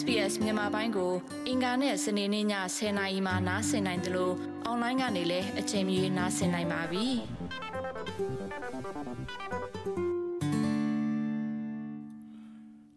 [0.00, 1.12] SBS မြန်မာပိုင်းကို
[1.48, 2.46] အင်ကာနဲ့စနေနေ့ည
[2.76, 4.34] 10:00နာရီမှနားဆင်နိုင်တယ်လို့
[4.64, 7.06] အွန်လိုင်းကနေလည်းအချိန်မီနားဆင်နိုင်ပါပြီ။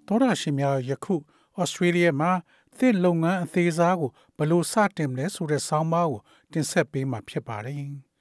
[0.08, 1.16] သောရရှိများယခု
[1.60, 2.32] ဩစတြေးလျမှာ
[2.78, 7.78] သစ်လုပ်ငန်းအသေးစားကိုဘယ်လိုစတင်မလဲဆိုတဲ့ဆောင်းပါးကိုတင်ဆက်ပေးမှာဖြစ်ပါတယ်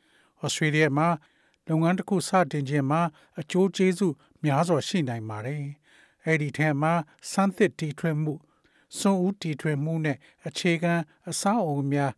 [0.43, 1.09] ။ဩစတြေးလျမှာ
[1.69, 3.01] လုပ်ငန်းတစ်ခုစတင်ခြင်းမှာ
[3.41, 4.15] အကျိုးကျေးဇူး
[4.45, 5.63] များစွာရှိနိုင်ပါတယ်။
[6.25, 6.93] အဲ့ဒီထဲမှာ
[7.31, 8.35] စမ်းသစ်တီထွင်မှု
[8.99, 10.95] စွန့်ဦးတီထွင်မှုနဲ့အခြေခံ
[11.31, 12.13] အဆောက်အအုံများ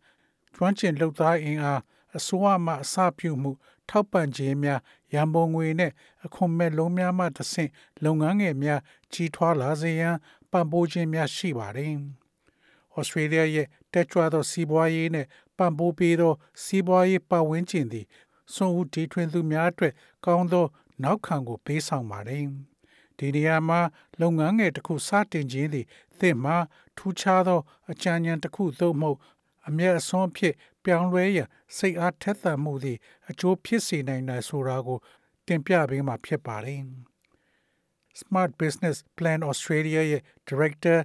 [0.55, 1.81] ကျွမ်းကျင်လုပ်သားအင်အား
[2.17, 3.51] အစိုးရမှအစပြုမှု
[3.89, 4.79] ထောက်ပံ့ခြင်းများ
[5.13, 5.91] ရန်ပုံငွေနဲ့
[6.25, 7.71] အခွန်မဲ့လုံးများမှတဆင့်
[8.03, 8.81] လုပ်ငန်းငယ်များ
[9.13, 10.15] ကြီးထွားလာစေရန်
[10.51, 11.93] ပံ့ပိုးခြင်းများရှိပါတယ်။
[12.95, 16.33] ဩစတြေးလျရဲ့တက်ကြွသောစီးပွားရေးနဲ့ပံ့ပိုးပေးသော
[16.63, 18.05] စီးပွားရေးပတ်ဝန်းကျင်သည်
[18.53, 19.93] စွန့်ဦးတီထွင်သူများအတွက်
[20.25, 20.65] ကောင်းသော
[21.03, 22.45] နောက်ခံကိုပေးဆောင်ပါတယ်။
[23.19, 23.79] ဒီနေရာမှာ
[24.21, 25.85] လုပ်ငန်းငယ်တစ်ခုစတင်ခြင်းသည်
[26.19, 26.57] သင်မှာ
[26.97, 27.59] ထူးခြားသော
[27.91, 29.19] အကြံဉာဏ်တစ်ခုသို့မဟုတ်
[29.67, 32.97] အမျက်အစွန်းဖြစ်ပြောင်းလဲရန်စိတ်အားထက်သန်မှုသည်
[33.29, 34.99] အကျိုးဖြစ်စေနိုင်တယ်ဆိုတာကို
[35.47, 36.81] တင်ပြပေးမှာဖြစ်ပါတယ်။
[38.21, 40.97] Smart Business Plan Australia ရဲ့ Director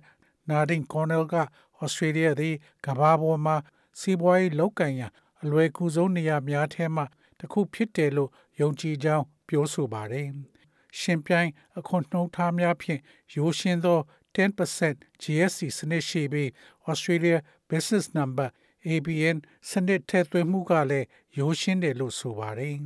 [0.50, 1.36] Nadine Cornell က
[1.84, 3.56] Australia သည်ကမ္ဘာပေါ်မှာ
[4.00, 7.02] စီးပွားရေးလုပ်ကိုင်ရန်အလွယ်ကူဆုံးနေရာများထဲမှ
[7.38, 8.30] တစ်ခုဖြစ်တယ်လို့
[8.60, 10.28] ယုံကြည်ကြောင်းပြောဆိုပါတယ်။
[10.98, 13.00] ရှင်ပြိုင်အခွန်နှုတ်ထားများဖြင့်
[13.34, 13.98] ရိုးရှင်းသော
[14.36, 16.48] 10% GSC စနစ်ရှိပြီး
[16.90, 17.38] Australia
[17.70, 18.48] Business Number
[18.88, 19.36] ABN
[19.70, 21.06] စနစ်ထည့်သွင်းမှုကလည်း
[21.38, 22.76] ရိုးရှင်းတယ်လို့ဆိုပါတယ်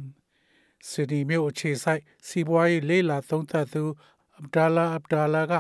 [0.89, 3.83] ။စီဒီမြို့အခြေဆိုင်စီးပွားရေးလေးလာသုံးသပ်သူ
[4.41, 5.53] အဗဒါလာအဗဒါလာက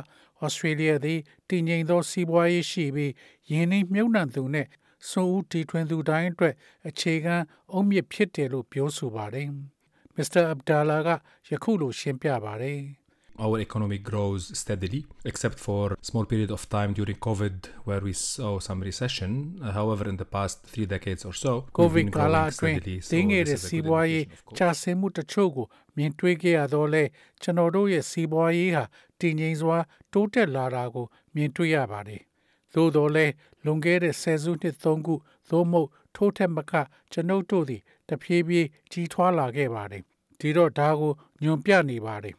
[0.42, 3.12] ဩစတြေးလျသည်တည်ငြိမ်သောစီးပွားရေးရှိပြီး
[3.50, 4.66] ယင်းနှိမ့်မြုပ်နှံသူနဲ့
[5.10, 6.54] စိုးဦးတီထွင်သူတိုင်းအတွက်
[6.88, 7.36] အခြေခံ
[7.72, 9.48] အုံမြစ်ဖြစ်တယ်လို့ပြောဆိုပါတယ်။
[10.18, 10.42] Mr.
[10.52, 11.08] Abdallah က
[11.50, 12.80] ယခုလိုရှင်းပြပါတယ်။
[13.38, 18.12] our economy grows steadily, except for a small period of time during COVID where we
[18.12, 19.58] saw some recession.
[19.62, 22.78] Uh, however, in the past three decades or so, COVID ကာလအတွင်း
[23.12, 24.27] တင်းငယ်တဲ့စီးပွားရေး
[24.58, 25.66] ကျဆင်းမှုတချို့ကို
[25.96, 27.05] မြင်တွေ့ခဲ့ရတော့လဲ
[27.42, 28.84] ကျွန်တော်တို့ရဲ့စီးပွားရေးဟာ
[29.20, 29.78] တည်ငြိမ်စွာ
[30.12, 32.22] တိုးတက်လာတာကိုမြင်တွေ့ရပါတယ်။
[32.74, 33.27] သို့တော်လဲ
[33.64, 35.14] လွန်ခဲ့တဲ့ဆယ်စုနှစ်သုံးခု
[35.50, 36.72] သို့မဟုတ်ထိုးထက်မက
[37.12, 40.02] ကျွန်ုပ်တို့သည် တဖြည်းဖြည်းကြီးထွားလာခဲ့ပါတယ်။
[40.40, 42.36] ဒီတော့ဒါကိုညွန်ပြနေပါတယ်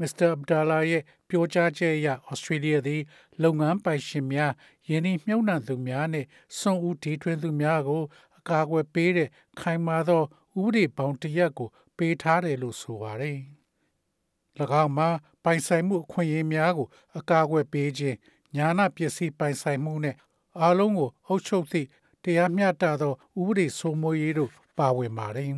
[0.00, 3.02] မစ္စတာအဗဒါလာရဲ့ပြောကြားချက်အရဩစတြေးလျသည်
[3.42, 4.52] လုပ်ငန်းပိုင်ရှင်များ
[4.88, 6.28] ယင်းနှမြုံနှံသူများနှင့်
[6.58, 8.02] စွန့်ဦးတီထွင်သူများကို
[8.38, 9.28] အကာအကွယ်ပေးတဲ့
[9.60, 10.22] ခိုင်မာသော
[10.60, 13.38] ဥပဒေပေါင်းတရက်ကို ပေးထားတယ်လို့ဆိုပါတယ်။၎
[14.82, 15.08] င်းမှာ
[15.44, 16.88] ပိုင်ဆိုင်မှုအခွင့်အရေးများကို
[17.18, 18.16] အကာအကွယ်ပေးခြင်း
[18.56, 20.16] ညာနာပစ္စည်းပိုင်ဆိုင်မှုနဲ့
[20.60, 21.88] အားလုံးကိုအုပ်ချုပ်သည့်
[22.28, 25.50] တရားမျှတသောဥပဒေစိုးမိုးရေးတို့ပါဝင်ပါတယ်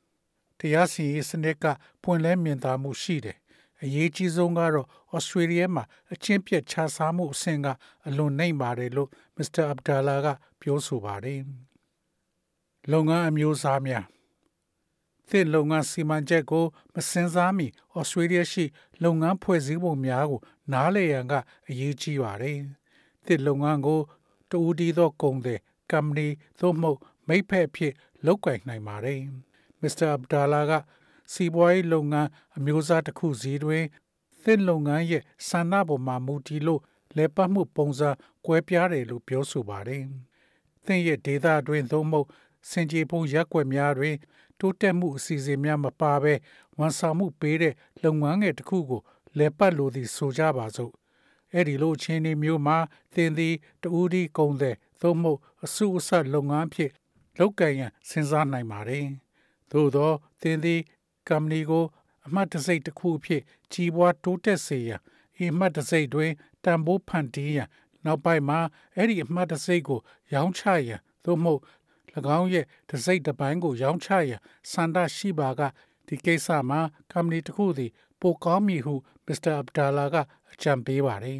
[0.58, 1.64] ။တရားစီရင်စနစ်က
[2.02, 3.38] ပွင့်လင်းမြင်သာမှုရှိတယ်
[3.82, 7.66] အရေးကြီးဆုံးကတော့ဩစတြေးလျမှာအချင်းပြက်ခြားစားမှုအဆင့်က
[8.06, 10.26] အလွန်နှိမ့်ပါတယ်လို့မစ္စတာအဗဒါလာက
[10.60, 11.40] ပြောဆိုပါတယ်။
[12.92, 14.04] လုပ်ငန်းအမျိုးအစားများ
[15.30, 16.64] သစ်လုပ်ငန်းစီမံချက်ကို
[16.94, 18.64] မစင်စားမီဩစတြေးလျရှိ
[19.02, 20.40] လုပ်ငန်းဖွဲ့စည်းပုံများကို
[20.72, 21.34] နားလည်ရန်က
[21.68, 22.58] အရေးကြီးပါတယ်။
[23.26, 24.00] သစ်လုပ်ငန်းကို
[24.50, 25.60] တူဒီသောကုန်သည်
[25.92, 26.28] ကမ္ပဏီ
[26.60, 26.98] သို့မဟုတ်
[27.28, 27.92] မိဖက်အဖြစ်
[28.26, 29.20] လုပ်ကိုင်နိုင်ပါတယ်။
[29.80, 30.72] မစ္စတာအဗဒါလာက
[31.32, 33.84] စီးပွားရေးလုပ်ငန်းအမျိုးအစားတစ်ခုစီတွင်
[34.44, 36.80] သစ်လုပ်ငန်းရဲ့ဆန္ဒပေါ်မှာမူတည်လို့
[37.16, 38.10] လဲပတ်မှုပုံစံ
[38.46, 40.02] ကွဲပြားတယ်လို့ပြောဆိုပါတယ်။
[40.86, 42.28] သင်ရဲ့ဒေတာတွင်သို့မဟုတ်
[42.70, 44.16] စင်ကြေဖုံရက်ွက်များတွင်
[44.60, 46.34] တိုးတက်မှုအစီအစဉ်များမပါဘဲ
[46.78, 47.74] ဝန်ဆောင်မှုပေးတဲ့
[48.04, 49.00] လုပ်ငန်းငယ်တစ်ခုကို
[49.38, 50.92] လဲပတ်လို့သည်ဆိုကြပါစို့။
[51.54, 52.78] အဲ့ဒီလိုအခြေအနေမျိုးမှာ
[53.14, 56.90] သင်သည်တူဒီကုန်တဲ့သို့မဟုတ်အစုအဆက်လုပ်ငန်းဖြစ်
[57.38, 59.06] လုပ်ကံရန်စဉ်းစားနိုင်ပါတယ်။
[59.72, 60.80] သို့သောသင်သည်
[61.28, 61.84] ကမ္ပဏီကို
[62.26, 63.42] အမှတ်တစိတ်တစ်ခုအဖြစ်
[63.72, 65.00] ကြီးပွားတိုးတက်စေရန်
[65.42, 66.32] ဤအမှတ်တစိတ်တွင်
[66.64, 67.68] တန်ဖိုးဖန်တီးရန်
[68.04, 68.60] နောက်ပိုင်းမှာ
[68.96, 70.00] အဲ့ဒီအမှတ်တစိတ်ကို
[70.34, 71.60] ရောင်းချရန်သို့မဟုတ်၎
[72.38, 74.40] င်းရဲ့တစိတ်တစ်ပိုင်းကို ရောင်းချရန်
[74.72, 75.60] စန္ဒရှိပါက
[76.06, 76.80] ဒီကိစ္စမှာ
[77.12, 77.90] ကမ္ပဏီတစ်ခုသည်
[78.20, 78.94] ပိုကောင်းမည်ဟု
[79.26, 80.16] မစ္စတာအဗဒါလာက
[80.52, 81.38] အကြံပေးပါတယ်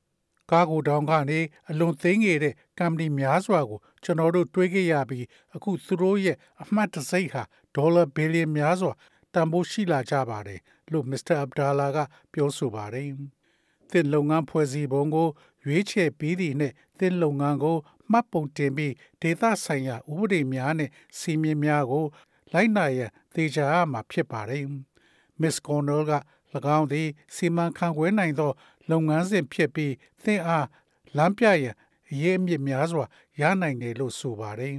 [0.50, 1.40] ။ကားကိုတောင်းကနေ
[1.70, 7.42] အလွန်သိငယ်တဲ့ကမ္ပဏီများစွာကိုကျွန်တော်တို့တွေးခဲ့ရပြီးအခုသူတို့ရဲ့အမှတ်တစိတ်ဟာ
[7.74, 8.92] ဒေါ်လာဘီလီယံများစွာ
[9.34, 10.60] တန်ဖိုးရှိလာကြပါတယ်
[10.92, 11.98] လို့မစ္စတာအဗဒါလာက
[12.32, 13.08] ပြောဆိုပါတယ်။
[13.90, 15.28] သစ်လုပ်ငန်းဖွဲ့စည်းပုံကို
[15.64, 17.76] ရွေးချယ်ပြီးသည့်နှင့်သစ်လုပ်ငန်းကို
[18.10, 22.06] မှတ်ပုံတင်ပြီးဒေသဆိုင်ရာဥပဒေများနှင့်စီမင်းများကို
[22.52, 24.64] လိုက်နာရန်သေချာရမှာဖြစ်ပါတယ်။
[25.40, 26.12] Miss Cornell က၎
[26.76, 28.52] င်းသည်စီမံခန့်ခွဲနိုင်သော
[28.90, 29.92] လုပ်ငန်းစဉ်ဖြစ်ပြီး
[30.24, 30.66] သင်အား
[31.16, 31.74] လမ်းပြရန်
[32.10, 33.04] အရေးအမြစ်များစွာ
[33.40, 34.76] ရနိုင်တယ်လို့ဆိုပါတယ်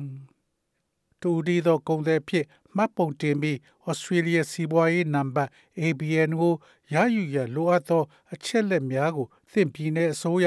[1.21, 2.45] ။တူဒီသောကုန်သည်ဖြစ်
[2.75, 3.57] မှတ်ပုံတင်ပြီး
[3.87, 5.51] ဩစတြေးလျစီးပွားရေးနံပါတ်
[5.81, 6.53] ABN ကို
[6.93, 10.45] ရယူရလိုအပ်သော အချက်လက်များကိုသင်ပြည်နယ်အစိုးရ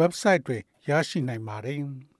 [0.00, 1.78] website တွင်ရရှိနိုင်ပါတယ်။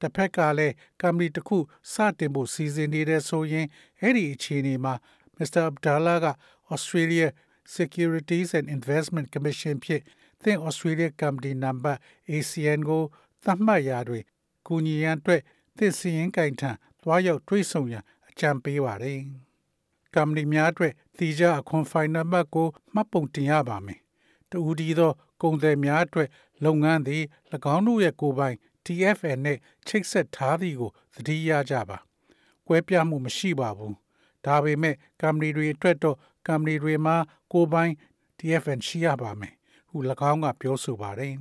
[0.00, 1.58] တစ်ဖက်ကလည်းကမ္ပဏီတစ်ခု
[1.92, 3.66] စတင်ဖို့စီစဉ်နေတဲ့ဆိုရင်
[4.00, 4.94] အဲ့ဒီအခြေအနေမှာ
[5.38, 5.62] Mr.
[5.70, 6.26] Abdallah က
[6.74, 7.28] Australia
[7.76, 10.02] Securities and Investment Commission ဖြင့်
[10.42, 11.94] သင် Australia Company Number
[12.30, 13.02] ACN ကို
[13.44, 14.24] သတ်မှတ်ရာတွင်
[14.66, 15.42] ကူညီရန်အတွက်
[15.76, 16.70] သင်စီရင်ကင်ထံ
[17.02, 19.20] သွားရောက်တွေးဆောင်ရန်အကြံပေးပါတယ်။
[20.14, 24.00] ကမ္ပဏီများအတွက်တိကျအခွန်ဖိုင်နံပါတ်ကိုမှတ်ပုံတင်ရပါမယ်။
[24.50, 26.28] တူဒီသောကုန်သည်များအတွက်
[26.64, 27.22] လုပ်ငန်းသည်၎
[27.74, 31.98] င်းတို့ရဲ့ကိုယ်ပိုင် TFN နဲ့ချိတ်ဆက်ထားသည်ကိုသတိရကြပါ။
[32.66, 33.94] ကွဲပြားမှုမရှိပါဘူး။
[34.46, 36.16] ဒါပေမဲ့ကမ္ပဏီတွေအတွက်တော့
[36.46, 37.16] ကမ္ပဏီတွေမှာ
[37.52, 37.92] ကိုယ်ပိုင်
[38.38, 39.54] TFN ရှိရပါမယ်။
[39.90, 39.96] ဟု၎
[40.30, 41.34] င်းကပြောဆိုပါတယ်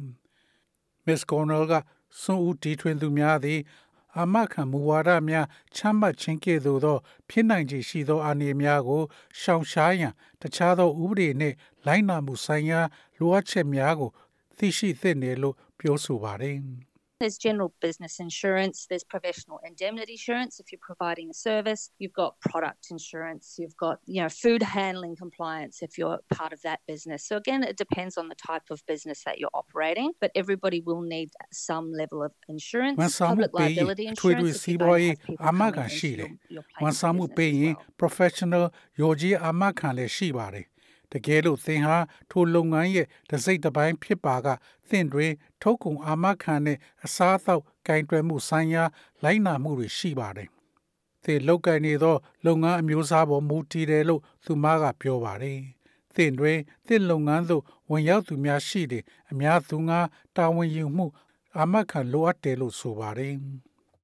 [1.06, 1.74] ။Miss Cornell က
[2.22, 3.60] စွန့်ဦးတီထွင်သူများသည်
[4.18, 6.98] အာမခံမူဝါဒများချမှတ်ခြင်းကဲ့သို့သော
[7.30, 9.04] ဖြစ်နိုင်ခြေရှိသောအနေများကို
[9.40, 11.56] ရှောင်ရှားရန်တခြားသောဥပဒေနှင့်
[11.86, 12.82] လိုက်နာမှုဆိုင်ရာ
[13.20, 14.12] လိုအပ်ချက်များကို
[14.58, 16.58] သိရှိသင့်တယ်လို့ပြောဆိုပါတယ်။
[17.21, 22.41] There's general business insurance, there's professional indemnity insurance if you're providing a service, you've got
[22.41, 27.21] product insurance, you've got, you know, food handling compliance if you're part of that business.
[27.29, 31.03] So again, it depends on the type of business that you're operating, but everybody will
[31.03, 36.09] need some level of insurance, public liability insurance if you don't have people coming into
[36.17, 37.85] your, your place of business well.
[38.03, 38.65] professional
[39.01, 40.67] ရော်ကြီးအာမခံလည်းရှိပါတယ်
[41.16, 41.98] တကယ်လို့သင်ဟာ
[42.32, 44.48] ထိုလုပ်ငန်းရဲ့တစိတ်တစ်ပိုင်းဖြစ်ပါက
[44.90, 45.32] သင်တွင်
[45.62, 48.84] ထုတ်ကုန်အာမခံတဲ့အစားအသောက်ကင်တွယ်မှုဆိုင်ရာ
[49.24, 50.50] လိုက်နာမှုတွေရှိပါတယ်။
[51.24, 52.16] သင်လုပ်ကိုင်နေသော
[52.46, 55.60] လုပ်ငန်းအမျိုးအစားပေါ်မူတည်တယ်လို့သူမကပြောပါတယ်။
[56.16, 60.00] သင်တွင်သင်လုပ်ငန်းသို့ဝင်ရောက်သူများရှိတယ်အများသူငါ
[60.36, 61.06] တာဝန်ယူမှု
[61.58, 63.36] အာမခံလိုအပ်တယ်လို့ဆိုပါတယ်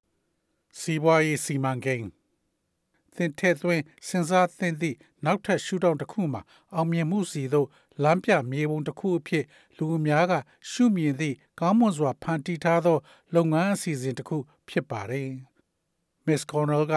[0.79, 2.20] ။စီးပွားရေးစီမံကိန်း
[3.15, 6.41] သင်ထည့်သွင်းစဉ်းစားသင့်သည့်နောက်ထပ်ရှုထောင့်တစ်ခုမှာ
[6.75, 7.67] အောင်မြင်မှုစီသို့
[8.03, 9.45] လမ်းပြမြေပုံတစ်ခုအဖြစ်
[9.77, 10.33] လူအများက
[10.69, 12.97] ရှုမြင်သည့်ကောင်းမွန်စွာဖန်တီးထားသော
[13.35, 14.37] လုပ်ငန်းအစီအစဉ်တစ်ခု
[14.69, 15.29] ဖြစ်ပါတယ်။
[16.25, 16.93] Miss Cornell က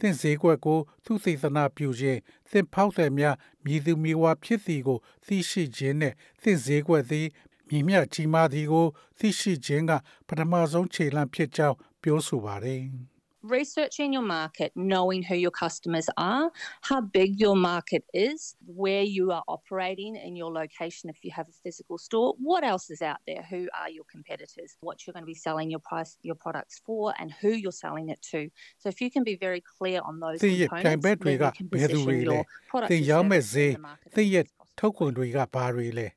[0.00, 2.20] သင်ဈေးကွက်ကို သူသေသနာပြုခြင်း
[2.50, 7.26] သင်ဖောက်သည်များမြည်သူမြည်ဝါဖြစ်သည်ကို သိရှိခြင်းနဲ့သင်ဈေးကွက်သည်
[7.68, 8.86] မြင့်မြတ်ကြီးမားသည်ကို
[9.18, 9.92] သိရှိခြင်းက
[10.28, 12.82] ပထမဆုံးခြေလှမ်းဖြစ်ကြောင်းပြောဆိုပါတယ်။
[13.45, 16.51] researching your market, knowing who your customers are,
[16.81, 21.47] how big your market is, where you are operating in your location if you have
[21.47, 25.23] a physical store, what else is out there, who are your competitors, what you're going
[25.23, 28.49] to be selling your price your products for and who you're selling it to.
[28.77, 32.45] So if you can be very clear on those components, then you can position your
[32.69, 33.73] product သင်ရောင်းမဲ့ဈေး
[34.15, 34.45] သင်ရဲ့
[34.79, 36.07] ထုတ်ကုန်တွေကဘာတွေလဲ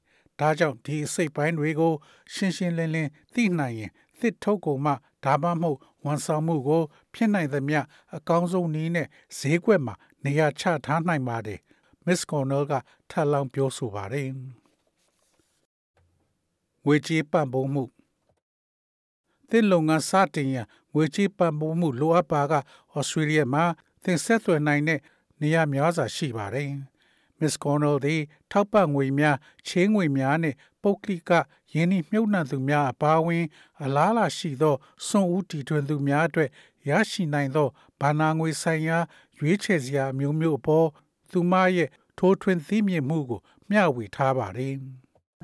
[0.41, 1.93] ဒါကြောင့်ဒီအစိတ်ပိုင်းတွေကို
[2.35, 3.91] ရှင်းရှင်းလင်းလင်းသိနိုင်ရင်
[4.21, 4.93] သစ်ထုတ်ကုန်မှ
[5.25, 7.80] ဒါမှမဟုတ် ဝန်ဆောင်မှုကို ဖြစ်နိုင်သမျှ
[8.16, 9.08] အကောင်းဆုံးနည်းနဲ့
[9.38, 11.60] ဈေးကွက်မှာ နေရာချထားနိုင်ပါတယ်
[12.06, 12.74] Miss Cornell က
[13.10, 14.30] ထပ်လောင်းပြောဆိုပါတယ်
[16.86, 17.84] ငွေကြေးပံ့ပိုးမှု
[19.50, 22.54] သင်လုပ်ငန်းစတင်ရန်ငွေကြေးပံ့ပိုးမှုလိုအပ်ပါက
[22.94, 23.64] ဩစတြေးလျမှာ
[24.04, 25.00] သင်ဆက်သွယ်နိုင်တဲ့
[25.42, 26.70] နေရာများစွာရှိပါတယ်။
[27.40, 29.38] Miss Cornell သည်ထောက်ပံ့ငွေများ
[29.68, 31.32] ချေးငွေများနှင့် ပုဂ္ဂလိက
[31.74, 33.46] ယင်းနှမြုပ်နှံသူများအပါအဝင်
[33.84, 34.76] အလားအလာရှိသော
[35.08, 36.50] စွန့်ဦးတီထွင်သူများအတွက်
[36.90, 37.68] ရရှိနိုင်သော
[38.02, 38.98] ဘာနာငွေဆိုင်ရာ
[39.40, 40.88] ရွေးချယ်စရာမျိုးမျိုးအပေါ်
[41.32, 43.40] သူမရဲ့ထိုးထွင်းသိမြင်မှုကို
[43.70, 44.76] မျှဝေထားပါတယ်။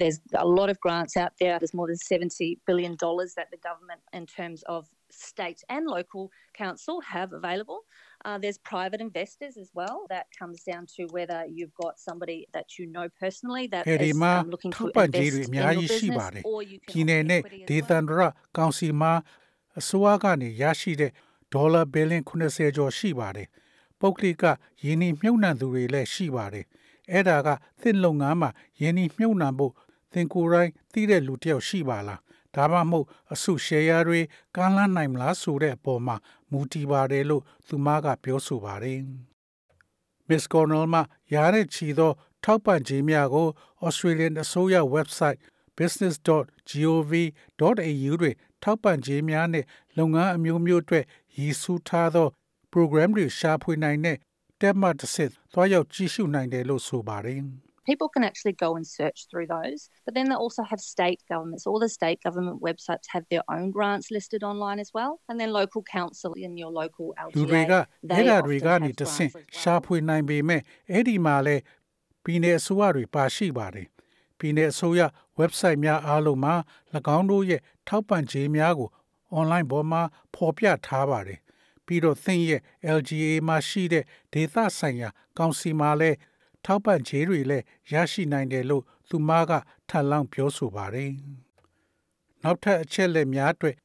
[0.03, 1.57] There's a lot of grants out there.
[1.57, 2.97] There's more than $70 billion
[3.37, 7.79] that the government, in terms of state and local council, have available.
[8.27, 9.97] Uh, there's private investors as well.
[10.09, 14.49] That comes down to whether you've got somebody that you know personally that is um,
[14.49, 18.21] looking to invest in your business or you can ပြည်နယ်နဲ့ဒေသန္တရ
[18.57, 19.13] ကောင်စီမှာ
[19.79, 21.11] အစိုးရကနေရရှိတဲ့
[21.53, 23.47] ဒေါ်လာဘီလီယံ80ကျော်ရှိပါတယ်။
[23.99, 24.43] ပုဂ္ဂလိက
[24.83, 26.65] ယင်းနှမြုပ်နှံသူတွေလည်းရှိပါတယ်။
[27.11, 27.49] အဲ့ဒါက
[27.81, 28.49] သင်လုပ်ငန်းမှာ
[28.81, 29.73] ယင်းနှမြုပ်နှံဖို့
[30.13, 32.19] သင်ကိုယ်တိုင်သိတဲ့လူတစ်ယောက်ရှိပါလား
[32.55, 34.19] ဒါမှမဟုတ်အစုရှယ်ယာတွေ
[34.55, 36.15] ကမ်းလှမ်းနိုင်မလားဆိုတဲ့အပေါ်မှာ
[36.51, 38.99] မူတည်ပါတယ်လို့သူမကပြောဆိုပါတယ်။
[40.29, 41.01] Miss Cornell မှ
[41.33, 42.11] ရတဲ့ချီသော
[42.43, 43.47] ထောက်ပံ့ခြင်းများကို
[43.87, 45.39] Australian အစိုးရ website
[45.77, 51.05] business.gov.au တွင်ထောက်ပံ့ခြင်းများနှင့်လုပ်ငန်းအမျိုးမျိုးအတွက်
[51.37, 52.27] ရည်စူးထားသော
[52.73, 54.17] program တွေရှာဖွေနိုင်တဲ့
[54.59, 57.41] tab မှတစ်ဆင့်သွားရောက်ကြည့်ရှုနိုင်တယ်လို့ဆိုပါတယ်။
[57.90, 59.80] people can actually go and search through those.
[60.04, 61.66] But then they also have state governments.
[61.66, 65.12] All the state government websites have their own grants listed online as well.
[65.28, 67.34] And then local council in your local LGA.
[67.36, 67.72] လူတွေက
[68.12, 69.30] အဲ့ဒါတွေကနေတဆင့်
[69.60, 71.56] ရှာဖွေနိုင်ပေမဲ့အဲ့ဒီမှာလဲ
[72.24, 73.86] ပြည်내အစိုးရတွေပါရှိပါတယ်။
[74.38, 75.00] ပြည်내အစိုးရ
[75.40, 76.54] website များအားလုံးမှာ၎
[77.16, 78.88] င်းတို့ရဲ့ထောက်ပံ့ခြင်းများကို
[79.38, 80.02] online ပေါ်မှာ
[80.34, 81.38] ဖော်ပြထားပါတယ်။
[81.86, 82.60] ပြီးတော့သင်ရဲ့
[82.96, 86.16] LGA မှာရှိတဲ့ဒေသဆိုင်ရာကောင်စီမှာလည်း
[86.65, 89.51] ထောက်ပံ့ခြင်းတွေလည်းရရှိနိုင်တယ်လို့သူမက
[89.89, 91.11] ထပ်လောင်းပြောဆိုပါတယ်
[92.43, 93.75] နောက်ထပ်အချက်လက်များအတွက်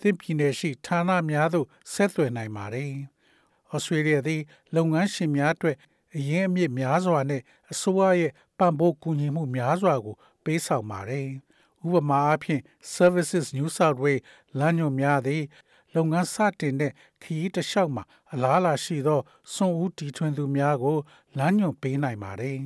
[0.00, 2.90] သင်ပြည်နယ်ရှိဌာနများသို့ဆက်သွယ်နိုင်ပါတယ်။
[3.72, 4.42] ဩစတြေးလျသည်
[4.74, 5.76] လုပ်ငန်းရှင်များအတွက်
[6.16, 7.42] အရင်းအမြစ်များစွာနဲ့
[7.72, 11.26] အစိုးရရဲ့ပံ့ပိုးကူညီမှုများစွာကို ပေးဆောင်ပါတယ်။
[11.86, 12.62] ဥပမာအားဖြင့်
[12.96, 14.22] Services New South Wales
[14.58, 15.42] လမ်းညွှန်များသည်
[15.94, 16.92] လုပ်ငန်းစတင်တဲ့
[17.22, 19.20] ခရီးတစ်လျှောက်မှာအလားအလာရှိသော
[19.52, 20.98] စွန့်ဦးတီထွင်သူများကို
[21.38, 22.58] လမ်းညွှန်ပေးနိုင်ပါတယ်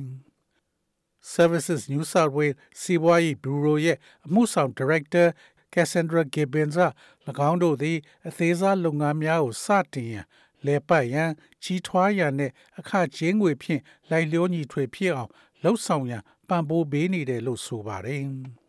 [1.33, 5.27] ။Services New South Wales စီးပွားရေးဘျူရိုရဲ့အမှုဆောင် Director
[5.73, 6.85] Cassandra Gibbons က၎
[7.49, 10.25] င်းတို့သည် အသေးစားလုပ်ငန်းများကိုစတင်ရန်
[10.65, 11.31] လဲပတ်ရန်
[11.63, 15.31] ကြီးထွားရန်နဲ့အခကြေးငွေဖြင့်လိုက်လျောညီထွေဖြစ်အောင်
[15.63, 18.23] လှုပ်ဆောင်ရန်ပံ့ပိုးပေးနေတယ်လို့ဆိုပါတယ်။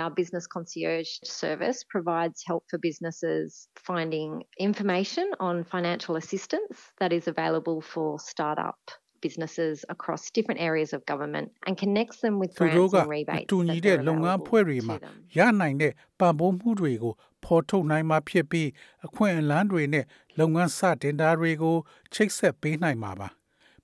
[0.00, 7.28] Our business concierge service provides help for businesses finding information on financial assistance that is
[7.28, 8.78] available for startup
[9.20, 14.96] businesses across different areas of government and connects them with grants and rebates တူညီတဲ့လုပ်ငန်းဖွဲ့တွေမှာ
[15.38, 18.68] ရနိုင်တဲ့ပံ့ပိုးမှုတွေကိုဖော်ထုတ်နိုင်မှာဖြစ်ပြီး
[19.06, 20.04] အခွင့်အလမ်းတွေနဲ့
[20.38, 21.76] လုပ်ငန်းစတင်တာတွေကို
[22.14, 23.28] ချိတ်ဆက်ပေးနိုင်မှာပါ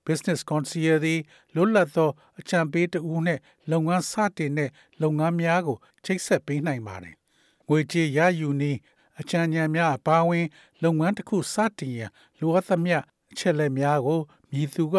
[0.08, 1.20] Business Concierge သည်
[1.54, 2.10] လွတ်လပ်သော
[2.40, 3.38] အကြံပေးတဦးနဲ့
[3.70, 4.70] လုပ်ငန်းစတင်တဲ့
[5.02, 7.14] လုပ်ငန်းများကိုချိတ်ဆက်ပေးနိုင်ပါတယ်။
[7.68, 8.78] ငွေကြေးရယူနည်း
[9.20, 10.46] အကြံဉာဏ်များအပါအဝင်
[10.82, 12.10] လုပ်ငန်းတစ်ခုစတင်ရန်
[12.40, 12.98] လိုအပ်သမျှ
[13.32, 14.96] အချက်လက်များကိုမြည်သူက